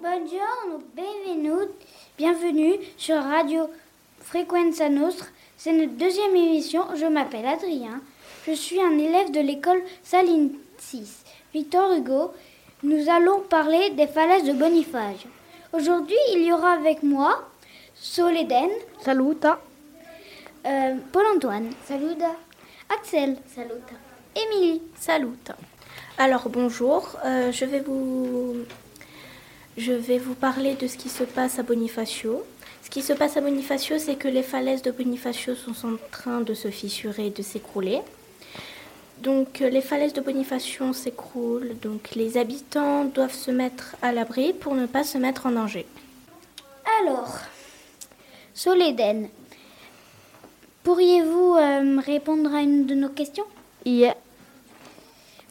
[0.00, 1.72] Buongiorno, benvenuti,
[2.16, 3.68] bienvenue sur Radio
[4.20, 5.26] Frequenza Nostra.
[5.56, 6.84] C'est notre deuxième émission.
[6.94, 8.00] Je m'appelle Adrien.
[8.46, 11.24] Je suis un élève de l'école Saline 6.
[11.52, 12.32] Victor Hugo,
[12.84, 15.24] nous allons parler des falaises de Boniface.
[15.72, 17.48] Aujourd'hui, il y aura avec moi
[17.96, 18.70] Soledène.
[19.00, 19.58] Saluta.
[20.64, 21.70] Euh, Paul-Antoine.
[21.86, 22.36] Saluda.
[22.88, 23.36] Axel.
[23.52, 23.94] Saluta.
[24.36, 24.80] Émilie.
[24.96, 25.56] Saluta.
[26.18, 28.64] Alors bonjour, euh, je, vais vous,
[29.78, 32.44] je vais vous parler de ce qui se passe à Bonifacio.
[32.82, 36.40] Ce qui se passe à Bonifacio, c'est que les falaises de Bonifacio sont en train
[36.40, 38.00] de se fissurer et de s'écrouler.
[39.22, 44.52] Donc euh, les falaises de Bonifacio s'écroulent, donc les habitants doivent se mettre à l'abri
[44.52, 45.86] pour ne pas se mettre en danger.
[47.00, 47.38] Alors,
[48.54, 49.28] Soledène,
[50.82, 53.46] pourriez-vous euh, répondre à une de nos questions?
[53.84, 54.16] Yeah.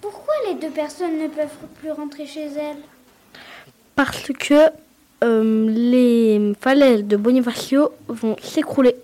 [0.00, 1.48] Pourquoi les deux personnes ne peuvent
[1.80, 2.82] plus rentrer chez elles?
[3.94, 4.70] Parce que
[5.22, 8.96] euh, les falaises de Bonifacio vont s'écrouler.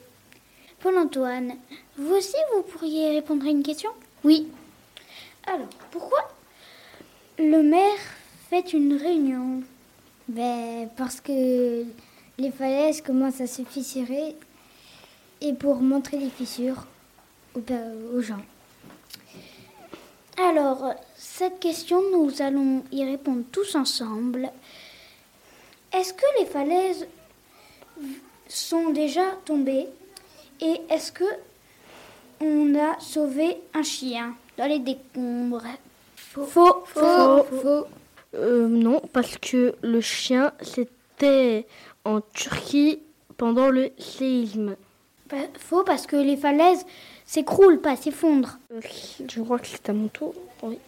[0.81, 1.53] Paul-Antoine,
[1.97, 3.91] vous aussi, vous pourriez répondre à une question?
[4.25, 4.49] Oui.
[5.47, 6.29] Alors, pourquoi
[7.39, 7.99] le maire
[8.51, 9.63] fait une réunion?
[10.29, 11.85] Ben, parce que
[12.39, 14.37] les falaises commencent à se fissurer
[15.41, 16.87] et pour montrer les fissures
[17.55, 18.43] aux, gens.
[20.41, 24.51] Alors, cette question, nous allons y répondre tous ensemble.
[25.93, 27.09] Est-ce que les falaises
[28.47, 29.89] sont déjà tombées
[30.61, 31.25] Et est-ce que
[32.41, 35.65] on a sauvé un chien dans les décombres?
[36.15, 36.47] Faux.
[36.47, 37.43] Faux.
[37.45, 37.87] Faux.
[38.35, 41.67] Euh, non, parce que le chien, c'était
[42.05, 43.01] en Turquie
[43.37, 44.77] pendant le séisme.
[45.59, 46.85] Faux parce que les falaises
[47.25, 48.59] s'écroulent, pas s'effondrent.
[49.29, 50.35] Je crois que c'est à mon tour.
[50.63, 50.79] Oui.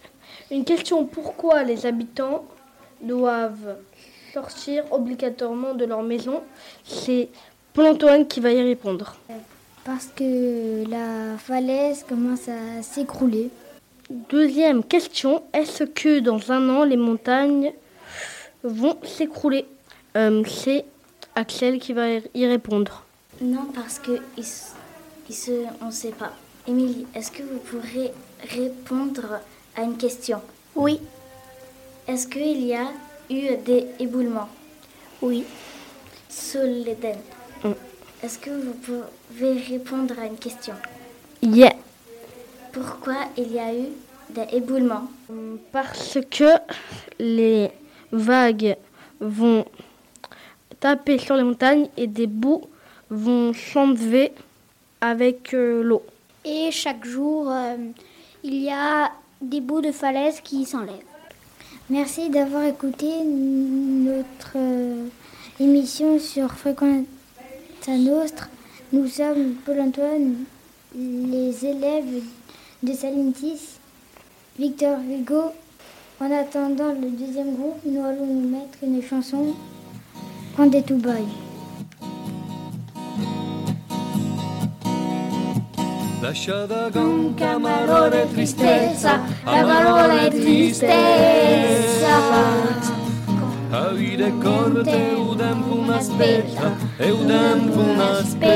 [0.51, 2.45] Une question pourquoi les habitants
[3.03, 3.77] doivent
[4.33, 6.43] sortir obligatoirement de leur maison?
[6.85, 7.29] C'est
[7.73, 9.17] Paul Antoine qui va y répondre.
[9.85, 13.51] Parce que la falaise commence à s'écrouler.
[14.09, 17.73] Deuxième question est-ce que dans un an les montagnes
[18.63, 19.67] vont s'écrouler?
[20.17, 20.85] Euh, C'est
[21.35, 23.05] Axel qui va y répondre.
[23.41, 26.33] Non, parce que se, on ne sait pas.
[26.67, 28.13] Émilie, est-ce que vous pourrez
[28.49, 29.41] répondre
[29.77, 30.41] à une question?
[30.75, 31.01] Oui,
[32.09, 32.89] Est-ce qu'il y a
[33.31, 34.49] eu des éboulements?
[35.23, 35.45] Oui,
[36.29, 37.19] Soledène,
[37.63, 37.73] Mm.
[38.23, 40.75] est-ce que vous pouvez répondre à une question?
[41.43, 41.75] Yeah.
[42.73, 43.89] Pourquoi il y a eu
[44.31, 45.09] des éboulements?
[45.73, 46.51] Parce que
[47.19, 47.71] les
[48.13, 48.77] vagues
[49.21, 49.65] vont
[50.81, 52.63] taper sur les montagnes et des bouts
[53.11, 54.33] vont s'enlever
[55.01, 56.03] avec euh, l'eau.
[56.45, 57.77] Et chaque jour, euh,
[58.45, 59.11] il y a
[59.43, 60.95] des bouts de falaises qui s'enlèvent.
[61.89, 65.07] Merci d'avoir écouté notre euh,
[65.59, 67.03] émission sur Fréquenza
[67.89, 68.47] Nostra.
[68.93, 70.37] Nous sommes Paul-Antoine,
[70.95, 72.23] les élèves
[72.83, 73.79] de Saline 6,
[74.59, 75.53] Victor Hugo.
[76.21, 79.55] En attendant le deuxième groupe, nous allons nous mettre une chanson
[80.57, 81.25] Quand des tout bail.
[86.31, 92.07] Lasciata con camarone tristezza, amarone tristezza.
[93.71, 98.49] A vita è corta e un tempo non aspetta, e un tempo non aspetta.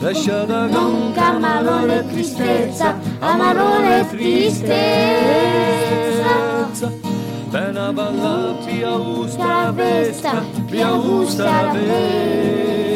[0.00, 4.74] Lasciata con camarone tristezza, amarone tristezza.
[7.52, 12.95] Pena balla, pia gusta la festa, pia gusta la festa.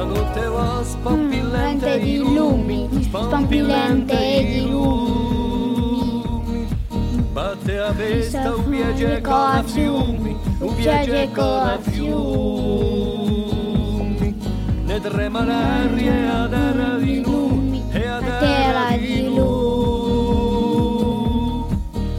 [0.00, 6.24] La notte va spampillante di lumi, spampillante di lumi.
[7.30, 12.78] Batte a vesta un viaggio con fiumi, un viaggio con fiumi.
[14.84, 20.48] Ne trema l'aria a terra di lumi e a terra di lumi.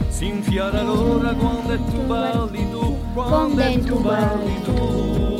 [0.06, 5.31] Si infiora l'ora quando tu parli tu, quando tu parli tu.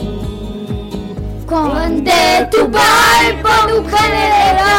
[1.52, 4.71] con de tu pai, pa'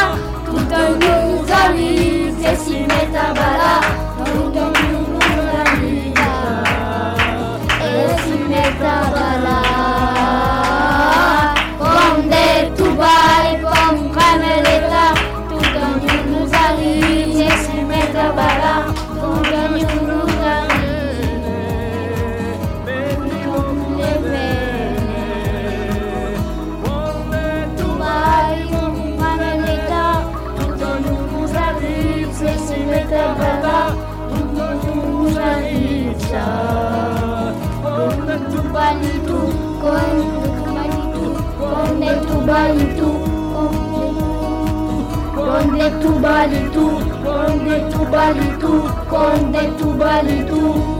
[45.83, 46.85] conde tu bali tu,
[47.23, 48.71] conde tu bali tu,
[49.09, 50.92] conde tu bali tu.